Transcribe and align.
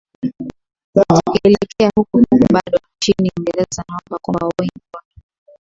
tukielekea 0.93 1.91
huko 1.95 2.17
huko 2.17 2.53
bado 2.53 2.77
nchini 2.97 3.31
uingereza 3.37 3.83
naomba 3.89 4.19
kwamba 4.21 4.47
wayne 4.57 4.71
rooney 4.93 5.15